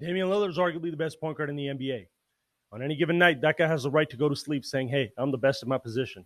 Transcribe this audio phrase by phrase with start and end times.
[0.00, 2.06] Damian Lillard is arguably the best point guard in the NBA.
[2.72, 5.12] On any given night, that guy has the right to go to sleep saying, "Hey,
[5.18, 6.24] I'm the best in my position."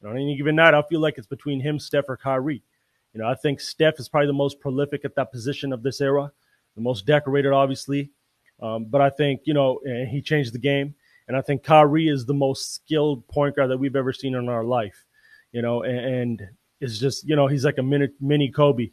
[0.00, 2.62] And on any given night, I feel like it's between him, Steph, or Kyrie.
[3.12, 6.00] You know, I think Steph is probably the most prolific at that position of this
[6.00, 6.30] era,
[6.76, 8.10] the most decorated, obviously.
[8.60, 10.94] Um, but I think you know he changed the game,
[11.26, 14.48] and I think Kyrie is the most skilled point guard that we've ever seen in
[14.48, 15.04] our life.
[15.50, 16.48] You know, and, and
[16.80, 18.90] it's just you know he's like a mini, mini Kobe.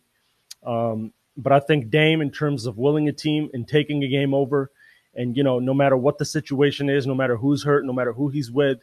[0.65, 4.33] Um, but I think Dame, in terms of willing a team and taking a game
[4.33, 4.71] over,
[5.15, 8.13] and you know, no matter what the situation is, no matter who's hurt, no matter
[8.13, 8.79] who he's with,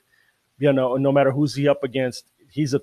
[0.58, 2.80] you know, no matter who's he up against, he's a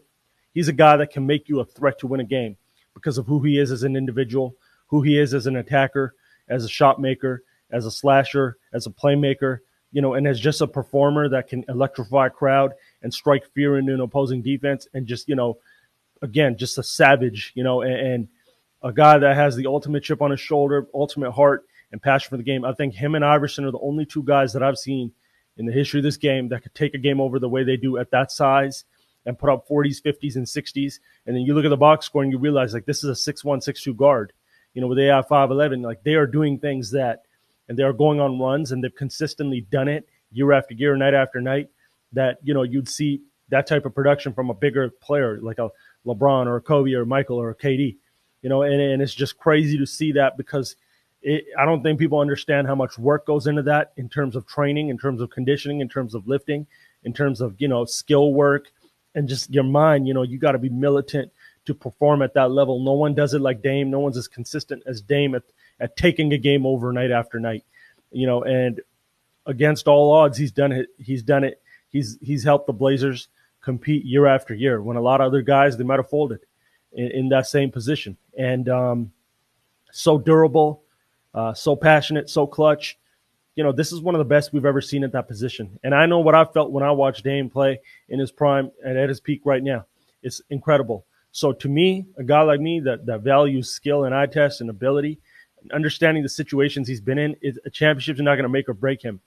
[0.54, 2.58] he's a guy that can make you a threat to win a game
[2.94, 4.56] because of who he is as an individual,
[4.88, 6.16] who he is as an attacker,
[6.50, 9.60] as a shot maker, as a slasher, as a playmaker,
[9.92, 13.78] you know, and as just a performer that can electrify a crowd and strike fear
[13.78, 15.58] into an opposing defense, and just you know,
[16.22, 18.28] again, just a savage, you know, and, and
[18.88, 22.38] a guy that has the ultimate chip on his shoulder, ultimate heart and passion for
[22.38, 22.64] the game.
[22.64, 25.12] I think him and Iverson are the only two guys that I've seen
[25.58, 27.76] in the history of this game that could take a game over the way they
[27.76, 28.86] do at that size
[29.26, 31.00] and put up 40s, 50s, and 60s.
[31.26, 33.34] And then you look at the box score and you realize like this is a
[33.34, 34.32] 6'1, 6'2 guard.
[34.74, 37.24] You know, with AI 5'11, like they are doing things that,
[37.68, 41.14] and they are going on runs and they've consistently done it year after year, night
[41.14, 41.68] after night.
[42.14, 45.70] That, you know, you'd see that type of production from a bigger player like a
[46.06, 47.98] LeBron or a Kobe or Michael or a KD.
[48.42, 50.76] You know, and, and it's just crazy to see that because–
[51.22, 54.46] it, I don't think people understand how much work goes into that in terms of
[54.46, 56.68] training, in terms of conditioning, in terms of lifting,
[57.04, 58.72] in terms of you know skill work,
[59.16, 60.08] and just your mind.
[60.08, 61.32] You know, you got to be militant
[61.66, 62.84] to perform at that level.
[62.84, 63.90] No one does it like Dame.
[63.90, 65.44] No one's as consistent as Dame at
[65.80, 67.66] at taking a game over night after night.
[68.12, 68.82] You know, and
[69.46, 70.88] against all odds, he's done it.
[70.98, 71.62] He's done it.
[71.90, 73.28] He's he's helped the Blazers
[73.62, 76.40] compete year after year when a lot of other guys they might have folded
[76.98, 78.18] in, in that same position.
[78.38, 79.12] And um,
[79.92, 80.84] so durable
[81.38, 82.98] uh, so passionate, so clutch.
[83.56, 85.80] You know, this is one of the best we've ever seen at that position.
[85.84, 88.98] And I know what I felt when I watched Dame play in his prime and
[88.98, 89.86] at his peak right now.
[90.24, 91.06] It's incredible.
[91.32, 94.70] So to me, a guy like me that, that values skill and eye test and
[94.72, 95.20] ability,
[95.62, 98.74] and understanding the situations he's been in, is, a championship's not going to make or
[98.74, 99.22] break him.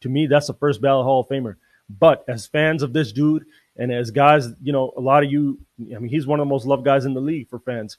[0.00, 1.54] To me, that's the first ballot Hall of Famer.
[1.88, 3.44] But as fans of this dude,
[3.76, 6.50] and as guys, you know, a lot of you, I mean, he's one of the
[6.50, 7.96] most loved guys in the league for fans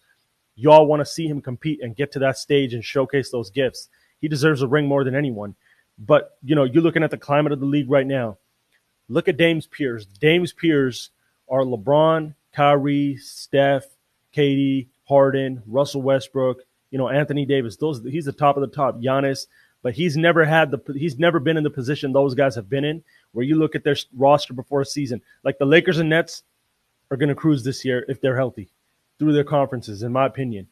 [0.55, 3.89] y'all want to see him compete and get to that stage and showcase those gifts.
[4.19, 5.55] He deserves a ring more than anyone.
[5.97, 8.37] But, you know, you're looking at the climate of the league right now.
[9.09, 10.05] Look at Dame's peers.
[10.05, 11.09] Dame's peers
[11.49, 13.85] are LeBron, Kyrie, Steph,
[14.35, 17.75] KD, Harden, Russell Westbrook, you know, Anthony Davis.
[17.75, 19.01] Those he's the top of the top.
[19.01, 19.47] Giannis,
[19.83, 22.85] but he's never had the he's never been in the position those guys have been
[22.85, 25.21] in where you look at their roster before a season.
[25.43, 26.43] Like the Lakers and Nets
[27.11, 28.69] are going to cruise this year if they're healthy
[29.19, 30.67] through their conferences, in my opinion.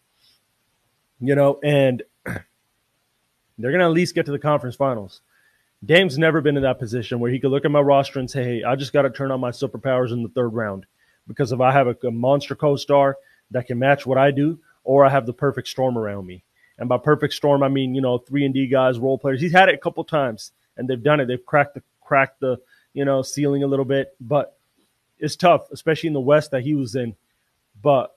[1.19, 2.41] You know, and they're
[3.71, 5.21] going to at least get to the conference finals.
[5.83, 8.43] Dame's never been in that position where he could look at my roster and say,
[8.43, 10.85] hey, I just got to turn on my superpowers in the third round.
[11.27, 13.17] Because if I have a, a monster co star
[13.51, 16.43] that can match what I do, or I have the perfect storm around me.
[16.81, 19.39] And by perfect storm, I mean, you know, three and D guys, role players.
[19.39, 21.27] He's had it a couple times and they've done it.
[21.27, 22.57] They've cracked the cracked the,
[22.93, 24.57] you know, ceiling a little bit, but
[25.19, 27.15] it's tough, especially in the West that he was in.
[27.83, 28.15] But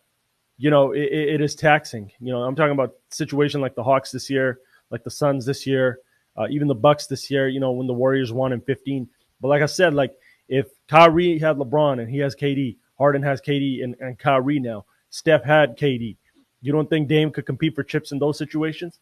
[0.57, 2.11] you know, it, it is taxing.
[2.19, 5.67] You know, I'm talking about situation like the Hawks this year, like the Suns this
[5.67, 5.99] year,
[6.35, 7.49] uh, even the Bucks this year.
[7.49, 9.07] You know, when the Warriors won in 15.
[9.43, 10.15] But like I said, like
[10.49, 14.87] if Kyrie had LeBron and he has KD, Harden has KD and, and Kyrie now,
[15.11, 16.17] Steph had KD.
[16.65, 18.99] You don't think Dame could compete for chips in those situations?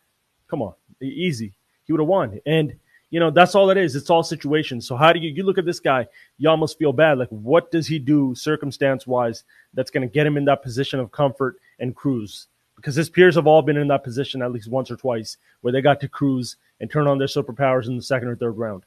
[0.48, 1.52] Come on, easy.
[1.84, 2.40] He would have won.
[2.44, 2.74] And
[3.10, 3.94] you know, that's all it is.
[3.94, 4.84] It's all situations.
[4.84, 6.08] So how do you you look at this guy?
[6.38, 7.18] You almost feel bad.
[7.18, 10.98] Like, what does he do circumstance wise that's going to get him in that position
[10.98, 12.48] of comfort and cruise?
[12.74, 15.72] Because his peers have all been in that position at least once or twice where
[15.72, 18.82] they got to cruise and turn on their superpowers in the second or third round.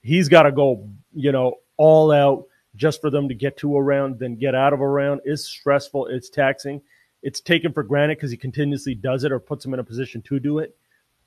[0.00, 3.82] He's got to go, you know, all out just for them to get to a
[3.82, 5.20] round, then get out of a round.
[5.24, 6.06] It's stressful.
[6.06, 6.80] It's taxing.
[7.28, 10.22] It's taken for granted because he continuously does it or puts him in a position
[10.22, 10.74] to do it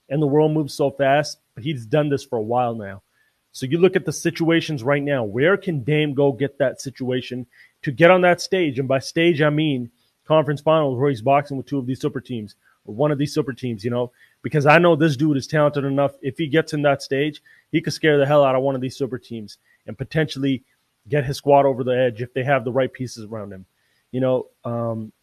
[0.09, 3.03] and the world moves so fast, but he's done this for a while now.
[3.53, 5.23] So you look at the situations right now.
[5.23, 7.45] Where can Dame go get that situation
[7.83, 8.79] to get on that stage?
[8.79, 9.91] And by stage, I mean
[10.25, 12.55] conference finals where he's boxing with two of these super teams
[12.85, 14.11] or one of these super teams, you know,
[14.41, 16.15] because I know this dude is talented enough.
[16.23, 17.41] If he gets in that stage,
[17.71, 20.63] he could scare the hell out of one of these super teams and potentially
[21.07, 23.65] get his squad over the edge if they have the right pieces around him.
[24.11, 25.13] You know, um,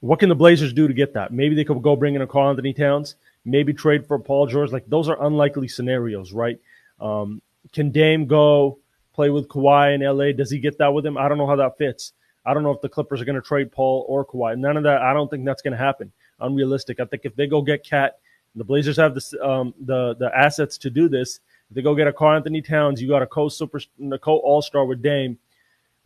[0.00, 1.32] what can the Blazers do to get that?
[1.32, 4.72] Maybe they could go bring in a Karl-Anthony Towns, maybe trade for Paul George.
[4.72, 6.58] Like those are unlikely scenarios, right?
[7.00, 7.42] Um,
[7.72, 8.78] can Dame go
[9.12, 10.32] play with Kawhi in LA?
[10.32, 11.18] Does he get that with him?
[11.18, 12.12] I don't know how that fits.
[12.46, 14.56] I don't know if the Clippers are going to trade Paul or Kawhi.
[14.56, 15.02] None of that.
[15.02, 16.12] I don't think that's going to happen.
[16.40, 17.00] Unrealistic.
[17.00, 18.18] I think if they go get KAT,
[18.54, 21.40] The Blazers have the um, the the assets to do this.
[21.68, 23.80] If they go get a Karl-Anthony Towns, you got a co super,
[24.20, 25.38] co All Star with Dame.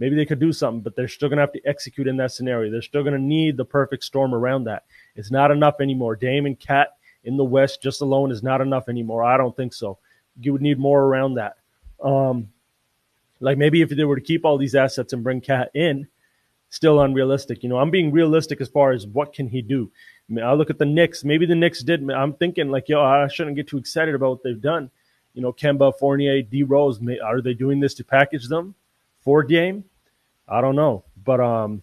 [0.03, 2.73] Maybe they could do something, but they're still gonna have to execute in that scenario.
[2.73, 4.83] They're still gonna need the perfect storm around that.
[5.15, 6.17] It's not enough anymore.
[6.17, 6.89] Dame and KAT
[7.23, 9.23] in the West just alone is not enough anymore.
[9.23, 9.99] I don't think so.
[10.41, 11.55] You would need more around that.
[12.03, 12.49] Um,
[13.39, 16.09] like maybe if they were to keep all these assets and bring KAT in,
[16.69, 17.63] still unrealistic.
[17.63, 19.89] You know, I'm being realistic as far as what can he do.
[20.29, 21.23] I, mean, I look at the Knicks.
[21.23, 22.11] Maybe the Knicks did.
[22.11, 24.91] I'm thinking like, yo, I shouldn't get too excited about what they've done.
[25.33, 26.99] You know, Kemba, Fournier, D Rose.
[27.23, 28.75] Are they doing this to package them
[29.21, 29.85] for game?
[30.53, 31.83] I don't know, but um,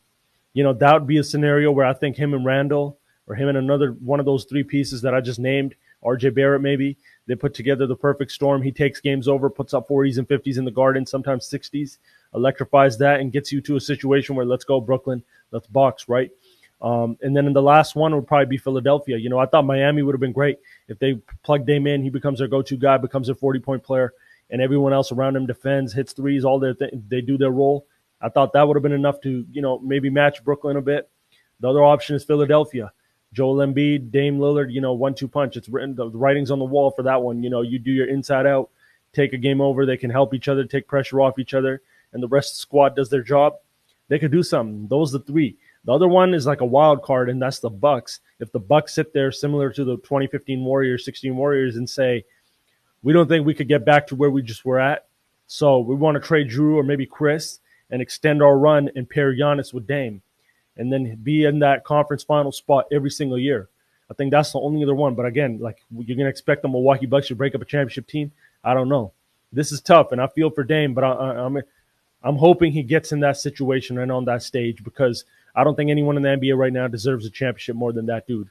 [0.53, 3.49] you know, that would be a scenario where I think him and Randle, or him
[3.49, 7.35] and another one of those three pieces that I just named, RJ Barrett maybe, they
[7.35, 8.61] put together the perfect storm.
[8.61, 11.97] He takes games over, puts up 40s and 50s in the garden, sometimes 60s,
[12.33, 16.31] electrifies that, and gets you to a situation where let's go, Brooklyn, let's box, right?
[16.81, 19.17] Um, and then in the last one would probably be Philadelphia.
[19.17, 22.01] You know, I thought Miami would have been great if they plugged Dame in.
[22.01, 24.13] He becomes their go-to guy, becomes a 40-point player,
[24.49, 27.85] and everyone else around him defends, hits threes, all their th- they do their role.
[28.21, 31.09] I thought that would have been enough to, you know, maybe match Brooklyn a bit.
[31.59, 32.91] The other option is Philadelphia.
[33.31, 35.55] Joel Embiid, Dame Lillard, you know, one two punch.
[35.55, 37.43] It's written, the writing's on the wall for that one.
[37.43, 38.69] You know, you do your inside out,
[39.13, 39.85] take a game over.
[39.85, 41.81] They can help each other, take pressure off each other,
[42.11, 43.53] and the rest of the squad does their job.
[44.07, 44.87] They could do something.
[44.87, 45.57] Those are the three.
[45.85, 48.19] The other one is like a wild card, and that's the Bucks.
[48.39, 52.25] If the Bucks sit there similar to the 2015 Warriors, 16 Warriors, and say,
[53.03, 55.07] we don't think we could get back to where we just were at,
[55.47, 59.33] so we want to trade Jrue or maybe Khris and extend our run and pair
[59.33, 60.21] Giannis with Dame
[60.77, 63.69] and then be in that conference final spot every single year.
[64.09, 65.13] I think that's the only other one.
[65.13, 68.31] But again, like you're gonna expect the Milwaukee Bucks to break up a championship team.
[68.63, 69.11] I don't know.
[69.51, 71.63] This is tough, and I feel for Dame, but I, am I'm,
[72.23, 75.25] I'm hoping he gets in that situation and on that stage because
[75.55, 78.27] I don't think anyone in the NBA right now deserves a championship more than that
[78.27, 78.49] dude.